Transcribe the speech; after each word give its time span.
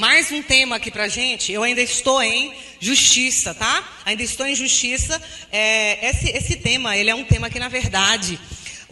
mais 0.00 0.32
um 0.32 0.42
tema 0.42 0.76
aqui 0.76 0.90
pra 0.90 1.08
gente. 1.08 1.52
Eu 1.52 1.62
ainda 1.62 1.82
estou 1.82 2.22
em 2.22 2.54
justiça, 2.80 3.52
tá? 3.52 3.86
Ainda 4.06 4.22
estou 4.22 4.46
em 4.46 4.54
justiça. 4.54 5.20
É, 5.52 6.08
esse, 6.08 6.30
esse 6.30 6.56
tema, 6.56 6.96
ele 6.96 7.10
é 7.10 7.14
um 7.14 7.22
tema 7.22 7.50
que, 7.50 7.58
na 7.58 7.68
verdade, 7.68 8.40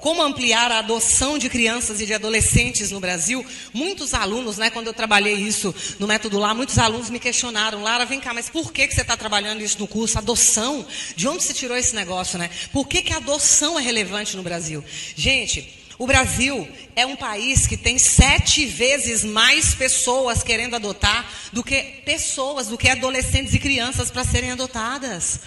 como 0.00 0.20
ampliar 0.20 0.72
a 0.72 0.80
adoção 0.80 1.38
de 1.38 1.48
crianças 1.48 2.00
e 2.00 2.06
de 2.06 2.12
adolescentes 2.12 2.90
no 2.90 2.98
Brasil. 2.98 3.46
Muitos 3.72 4.14
alunos, 4.14 4.58
né, 4.58 4.68
quando 4.68 4.88
eu 4.88 4.92
trabalhei 4.92 5.34
isso 5.34 5.72
no 6.00 6.08
método 6.08 6.40
lá, 6.40 6.52
muitos 6.52 6.76
alunos 6.76 7.08
me 7.08 7.20
questionaram, 7.20 7.84
Lara, 7.84 8.04
vem 8.04 8.18
cá, 8.18 8.34
mas 8.34 8.50
por 8.50 8.72
que, 8.72 8.88
que 8.88 8.92
você 8.92 9.02
está 9.02 9.16
trabalhando 9.16 9.62
isso 9.62 9.78
no 9.78 9.86
curso? 9.86 10.18
Adoção? 10.18 10.84
De 11.14 11.28
onde 11.28 11.44
você 11.44 11.54
tirou 11.54 11.76
esse 11.76 11.94
negócio, 11.94 12.36
né? 12.36 12.50
Por 12.72 12.88
que, 12.88 13.00
que 13.00 13.12
a 13.12 13.18
adoção 13.18 13.78
é 13.78 13.82
relevante 13.82 14.36
no 14.36 14.42
Brasil? 14.42 14.82
Gente, 15.14 15.72
o 15.98 16.06
Brasil 16.06 16.68
é 16.94 17.06
um 17.06 17.16
país 17.16 17.66
que 17.66 17.76
tem 17.76 17.98
sete 17.98 18.66
vezes 18.66 19.24
mais 19.24 19.74
pessoas 19.74 20.42
querendo 20.42 20.76
adotar 20.76 21.26
do 21.52 21.64
que 21.64 21.82
pessoas, 22.04 22.68
do 22.68 22.76
que 22.76 22.88
adolescentes 22.88 23.54
e 23.54 23.58
crianças 23.58 24.10
para 24.10 24.24
serem 24.24 24.52
adotadas. 24.52 25.40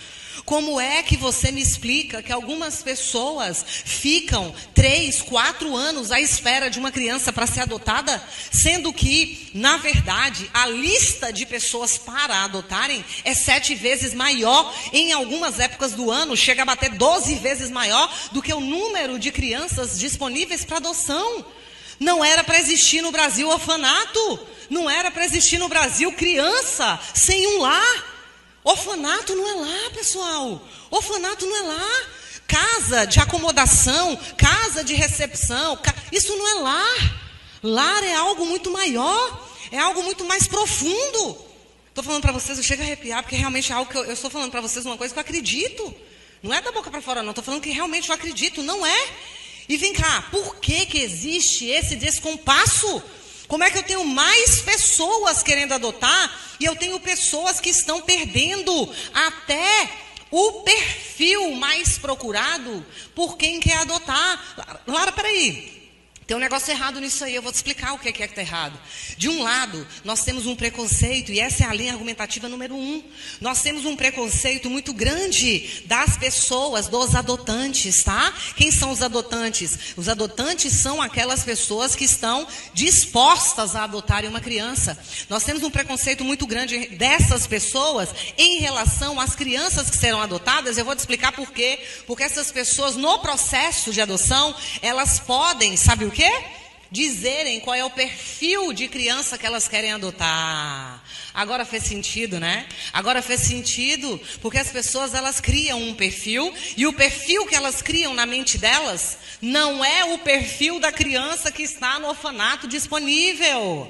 Como 0.45 0.79
é 0.79 1.03
que 1.03 1.17
você 1.17 1.51
me 1.51 1.61
explica 1.61 2.23
que 2.23 2.31
algumas 2.31 2.81
pessoas 2.81 3.63
ficam 3.67 4.53
três, 4.73 5.21
quatro 5.21 5.75
anos 5.75 6.11
à 6.11 6.19
espera 6.19 6.69
de 6.69 6.79
uma 6.79 6.91
criança 6.91 7.31
para 7.31 7.47
ser 7.47 7.61
adotada, 7.61 8.21
sendo 8.51 8.91
que, 8.93 9.51
na 9.53 9.77
verdade, 9.77 10.49
a 10.53 10.65
lista 10.65 11.31
de 11.31 11.45
pessoas 11.45 11.97
para 11.97 12.43
adotarem 12.43 13.03
é 13.23 13.33
sete 13.33 13.75
vezes 13.75 14.13
maior, 14.13 14.73
em 14.93 15.11
algumas 15.11 15.59
épocas 15.59 15.93
do 15.93 16.09
ano, 16.09 16.35
chega 16.35 16.63
a 16.63 16.65
bater 16.65 16.91
doze 16.91 17.35
vezes 17.35 17.69
maior 17.69 18.11
do 18.31 18.41
que 18.41 18.53
o 18.53 18.59
número 18.59 19.19
de 19.19 19.31
crianças 19.31 19.99
disponíveis 19.99 20.63
para 20.65 20.77
adoção. 20.77 21.45
Não 21.99 22.23
era 22.23 22.43
para 22.43 22.59
existir 22.59 23.01
no 23.01 23.11
Brasil 23.11 23.49
orfanato, 23.49 24.39
não 24.69 24.89
era 24.89 25.11
para 25.11 25.25
existir 25.25 25.57
no 25.57 25.67
Brasil 25.67 26.11
criança 26.13 26.99
sem 27.13 27.45
um 27.47 27.61
lar. 27.61 28.08
Orfanato 28.63 29.35
não 29.35 29.47
é 29.47 29.53
lá, 29.53 29.89
pessoal. 29.91 30.61
Orfanato 30.89 31.45
não 31.45 31.57
é 31.57 31.61
lá. 31.61 32.05
Casa 32.47 33.05
de 33.05 33.19
acomodação, 33.19 34.17
casa 34.37 34.83
de 34.83 34.95
recepção, 34.95 35.77
ca... 35.77 35.93
isso 36.11 36.35
não 36.35 36.47
é 36.47 36.53
lar. 36.61 37.21
Lar 37.61 38.03
é 38.03 38.15
algo 38.15 38.45
muito 38.45 38.71
maior, 38.71 39.49
é 39.71 39.77
algo 39.77 40.01
muito 40.03 40.25
mais 40.25 40.47
profundo. 40.47 41.37
Estou 41.89 42.03
falando 42.03 42.21
para 42.21 42.31
vocês, 42.31 42.57
eu 42.57 42.63
chego 42.63 42.81
a 42.81 42.85
arrepiar, 42.85 43.21
porque 43.21 43.35
realmente 43.35 43.71
é 43.71 43.75
algo 43.75 43.91
que 43.91 43.97
eu, 43.97 44.05
eu 44.05 44.13
estou 44.13 44.31
falando 44.31 44.51
para 44.51 44.61
vocês 44.61 44.85
uma 44.85 44.97
coisa 44.97 45.13
que 45.13 45.19
eu 45.19 45.21
acredito. 45.21 45.93
Não 46.41 46.53
é 46.53 46.61
da 46.61 46.71
boca 46.71 46.89
para 46.89 47.01
fora, 47.01 47.21
não. 47.21 47.31
Estou 47.31 47.43
falando 47.43 47.61
que 47.61 47.69
realmente 47.69 48.09
eu 48.09 48.15
acredito, 48.15 48.63
não 48.63 48.85
é? 48.85 49.07
E 49.67 49.77
vem 49.77 49.93
cá, 49.93 50.27
por 50.31 50.55
que, 50.55 50.85
que 50.85 50.99
existe 50.99 51.65
esse 51.65 51.95
descompasso? 51.95 53.03
Como 53.49 53.63
é 53.63 53.71
que 53.71 53.79
eu 53.79 53.83
tenho 53.83 54.05
mais 54.05 54.61
pessoas 54.61 55.41
querendo 55.41 55.73
adotar 55.73 56.39
e 56.59 56.65
eu 56.65 56.75
tenho 56.75 56.99
pessoas 56.99 57.59
que 57.59 57.71
estão 57.71 57.99
perdendo 57.99 58.87
até 59.11 59.89
o 60.29 60.61
perfil 60.61 61.55
mais 61.55 61.97
procurado 61.97 62.85
por 63.15 63.37
quem 63.37 63.59
quer 63.59 63.79
adotar? 63.79 64.83
Lara, 64.85 65.11
peraí. 65.11 65.78
Tem 66.29 66.37
um 66.37 66.39
negócio 66.39 66.69
errado 66.69 67.01
nisso 67.01 67.23
aí, 67.23 67.33
eu 67.33 67.41
vou 67.41 67.51
te 67.51 67.55
explicar 67.55 67.93
o 67.93 67.97
que 67.97 68.07
é 68.07 68.11
que 68.11 68.21
está 68.21 68.39
errado. 68.39 68.79
De 69.17 69.27
um 69.27 69.41
lado, 69.41 69.87
nós 70.03 70.23
temos 70.23 70.45
um 70.45 70.55
preconceito, 70.55 71.31
e 71.31 71.39
essa 71.39 71.63
é 71.63 71.67
a 71.67 71.73
linha 71.73 71.91
argumentativa 71.91 72.47
número 72.47 72.75
um. 72.75 73.03
Nós 73.41 73.63
temos 73.63 73.83
um 73.83 73.95
preconceito 73.95 74.69
muito 74.69 74.93
grande 74.93 75.81
das 75.87 76.17
pessoas, 76.17 76.87
dos 76.87 77.15
adotantes, 77.15 78.03
tá? 78.03 78.31
Quem 78.55 78.71
são 78.71 78.91
os 78.91 79.01
adotantes? 79.01 79.95
Os 79.97 80.07
adotantes 80.07 80.71
são 80.73 81.01
aquelas 81.01 81.43
pessoas 81.43 81.95
que 81.95 82.05
estão 82.05 82.47
dispostas 82.75 83.75
a 83.75 83.85
adotarem 83.85 84.29
uma 84.29 84.39
criança. 84.39 84.99
Nós 85.29 85.43
temos 85.43 85.63
um 85.63 85.71
preconceito 85.71 86.23
muito 86.23 86.45
grande 86.45 86.89
dessas 86.89 87.47
pessoas 87.47 88.09
em 88.37 88.59
relação 88.59 89.19
às 89.19 89.35
crianças 89.35 89.89
que 89.89 89.97
serão 89.97 90.21
adotadas. 90.21 90.77
Eu 90.77 90.85
vou 90.85 90.95
te 90.95 90.99
explicar 90.99 91.31
por 91.31 91.51
quê. 91.51 91.79
Porque 92.05 92.21
essas 92.21 92.51
pessoas, 92.51 92.95
no 92.95 93.17
processo 93.17 93.91
de 93.91 93.99
adoção, 93.99 94.53
elas 94.79 95.19
podem, 95.19 95.75
sabe 95.75 96.05
o 96.05 96.11
que? 96.11 96.18
Quê? 96.19 96.43
Dizerem 96.91 97.59
qual 97.59 97.75
é 97.75 97.85
o 97.85 97.89
perfil 97.89 98.73
de 98.73 98.87
criança 98.87 99.37
que 99.37 99.45
elas 99.45 99.67
querem 99.67 99.91
adotar. 99.91 101.01
Agora 101.33 101.63
fez 101.63 101.83
sentido, 101.83 102.39
né? 102.39 102.67
Agora 102.91 103.21
fez 103.21 103.41
sentido, 103.41 104.19
porque 104.41 104.57
as 104.57 104.69
pessoas 104.69 105.13
elas 105.13 105.39
criam 105.39 105.81
um 105.81 105.93
perfil 105.93 106.53
e 106.75 106.85
o 106.87 106.93
perfil 106.93 107.45
que 107.45 107.55
elas 107.55 107.81
criam 107.81 108.13
na 108.13 108.25
mente 108.25 108.57
delas 108.57 109.17
não 109.41 109.85
é 109.85 110.03
o 110.13 110.17
perfil 110.19 110.79
da 110.79 110.91
criança 110.91 111.51
que 111.51 111.63
está 111.63 111.99
no 111.99 112.09
orfanato 112.09 112.67
disponível. 112.67 113.89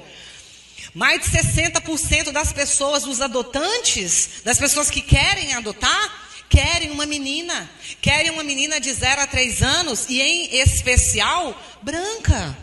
Mais 0.94 1.22
de 1.22 1.30
60% 1.30 2.30
das 2.30 2.52
pessoas, 2.52 3.04
dos 3.04 3.20
adotantes, 3.20 4.42
das 4.44 4.58
pessoas 4.58 4.90
que 4.90 5.00
querem 5.00 5.54
adotar, 5.54 6.29
querem 6.50 6.90
uma 6.90 7.06
menina. 7.06 7.70
Querem 8.02 8.30
uma 8.30 8.44
menina 8.44 8.78
de 8.78 8.92
0 8.92 9.22
a 9.22 9.26
3 9.26 9.62
anos 9.62 10.06
e, 10.10 10.20
em 10.20 10.56
especial, 10.60 11.58
branca. 11.80 12.58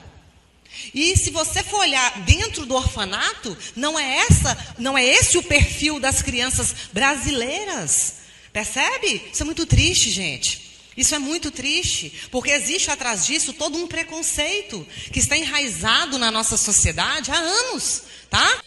E 0.94 1.18
se 1.18 1.32
você 1.32 1.64
for 1.64 1.80
olhar 1.80 2.20
dentro 2.22 2.66
do 2.66 2.76
orfanato, 2.76 3.58
não 3.76 3.98
é 3.98 4.18
essa, 4.18 4.76
não 4.78 4.98
é 4.98 5.04
esse 5.04 5.38
o 5.38 5.44
perfil 5.44 6.00
das 6.00 6.22
crianças 6.22 6.76
brasileiras. 6.94 8.16
Percebe? 8.54 9.24
Isso 9.32 9.42
é 9.42 9.46
muito 9.46 9.66
triste, 9.66 10.12
gente. 10.12 10.68
Isso 10.96 11.14
é 11.14 11.20
muito 11.20 11.52
triste, 11.52 12.12
porque 12.32 12.50
existe 12.50 12.90
atrás 12.90 13.26
disso 13.26 13.54
todo 13.54 13.78
um 13.78 13.86
preconceito 13.86 14.86
que 15.14 15.20
está 15.20 15.38
enraizado 15.38 16.18
na 16.18 16.32
nossa 16.32 16.58
sociedade 16.58 17.30
há 17.30 17.38
anos, 17.38 18.02
tá? 18.32 18.64